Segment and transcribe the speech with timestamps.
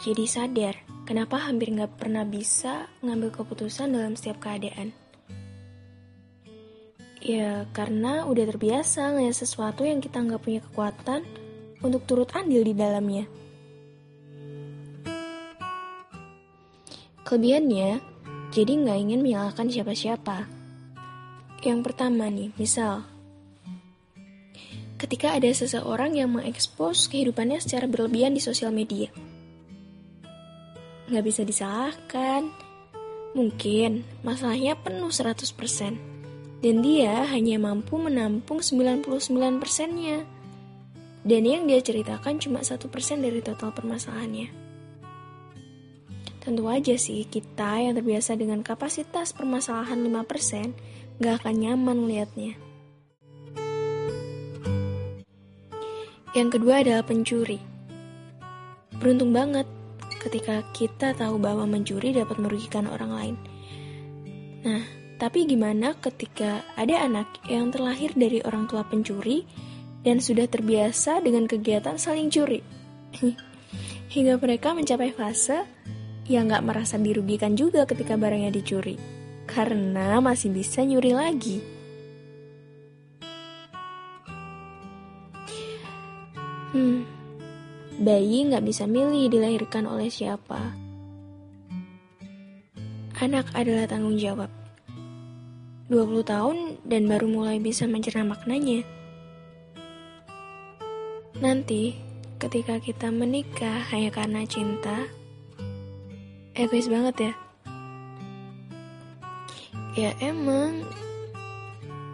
[0.00, 4.96] jadi sadar kenapa hampir nggak pernah bisa ngambil keputusan dalam setiap keadaan.
[7.20, 11.20] Ya, karena udah terbiasa ngeliat sesuatu yang kita nggak punya kekuatan
[11.84, 13.28] untuk turut andil di dalamnya.
[17.20, 18.00] Kelebihannya,
[18.56, 20.48] jadi nggak ingin menyalahkan siapa-siapa.
[21.60, 23.04] Yang pertama nih, misal,
[24.96, 29.12] ketika ada seseorang yang mengekspos kehidupannya secara berlebihan di sosial media.
[31.10, 32.54] Nggak bisa disalahkan.
[33.34, 35.98] Mungkin masalahnya penuh 100%.
[36.62, 40.22] Dan dia hanya mampu menampung 99%-nya.
[41.26, 42.86] Dan yang dia ceritakan cuma 1%
[43.20, 44.48] dari total permasalahannya.
[46.40, 52.56] Tentu aja sih kita yang terbiasa dengan kapasitas permasalahan 5% gak akan nyaman liatnya.
[56.32, 57.60] Yang kedua adalah pencuri.
[58.96, 59.66] Beruntung banget
[60.20, 63.36] ketika kita tahu bahwa mencuri dapat merugikan orang lain.
[64.60, 64.84] Nah,
[65.16, 69.48] tapi gimana ketika ada anak yang terlahir dari orang tua pencuri
[70.04, 72.60] dan sudah terbiasa dengan kegiatan saling curi?
[74.14, 75.64] Hingga mereka mencapai fase
[76.28, 79.00] yang gak merasa dirugikan juga ketika barangnya dicuri.
[79.48, 81.58] Karena masih bisa nyuri lagi.
[86.70, 87.02] Hmm,
[88.00, 90.72] bayi gak bisa milih dilahirkan oleh siapa.
[93.20, 94.48] Anak adalah tanggung jawab
[95.92, 96.56] 20 tahun
[96.88, 98.80] dan baru mulai bisa mencerna maknanya.
[101.44, 101.92] Nanti,
[102.40, 105.04] ketika kita menikah hanya karena cinta,
[106.56, 107.32] egois banget ya.
[110.00, 110.88] Ya emang,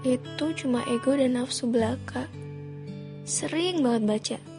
[0.02, 2.26] itu cuma ego dan nafsu belaka.
[3.22, 4.55] Sering banget baca.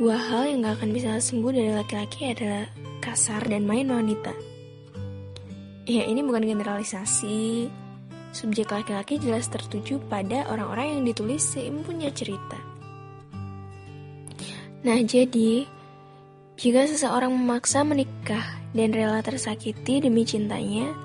[0.00, 2.64] Dua hal yang gak akan bisa sembuh dari laki-laki adalah
[3.04, 4.32] kasar dan main wanita.
[5.84, 7.68] Ya ini bukan generalisasi,
[8.32, 12.56] subjek laki-laki jelas tertuju pada orang-orang yang ditulis seimpunnya cerita.
[14.88, 15.68] Nah, jadi
[16.56, 20.96] jika seseorang memaksa menikah dan rela tersakiti demi cintanya,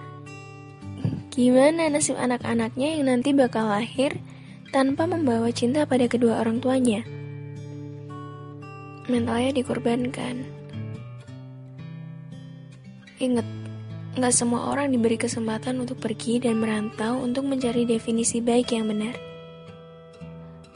[1.35, 4.16] gimana nasib anak-anaknya yang nanti bakal lahir
[4.72, 7.03] tanpa membawa cinta pada kedua orang tuanya?
[9.05, 10.45] Mentalnya dikorbankan.
[13.21, 13.47] Ingat,
[14.16, 19.11] Nggak semua orang diberi kesempatan untuk pergi dan merantau untuk mencari definisi baik yang benar.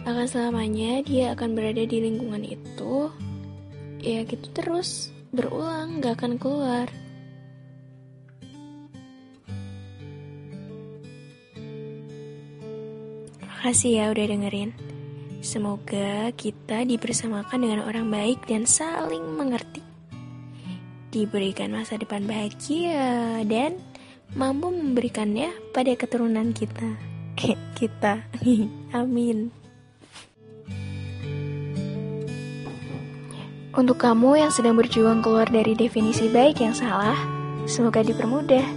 [0.03, 3.07] Akan selamanya dia akan berada di lingkungan itu,
[4.03, 6.91] ya gitu terus, berulang, gak akan keluar.
[13.39, 14.75] Makasih ya udah dengerin.
[15.39, 19.79] Semoga kita dipersamakan dengan orang baik dan saling mengerti
[21.15, 23.79] diberikan masa depan bahagia dan
[24.35, 26.91] mampu memberikannya pada keturunan kita.
[27.79, 28.27] kita.
[28.99, 29.49] Amin.
[33.71, 37.15] Untuk kamu yang sedang berjuang keluar dari definisi baik yang salah,
[37.63, 38.67] semoga dipermudah.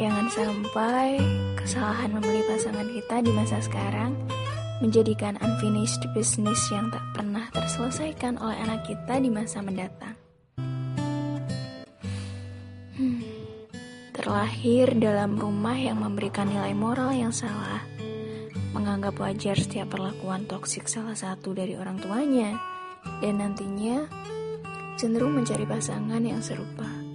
[0.00, 1.20] Jangan sampai
[1.60, 4.16] kesalahan memilih pasangan kita di masa sekarang
[4.84, 10.16] menjadikan unfinished business yang tak pernah terselesaikan oleh anak kita di masa mendatang.
[14.26, 17.78] terlahir dalam rumah yang memberikan nilai moral yang salah,
[18.74, 22.58] menganggap wajar setiap perlakuan toksik salah satu dari orang tuanya,
[23.22, 24.02] dan nantinya
[24.98, 27.05] cenderung mencari pasangan yang serupa.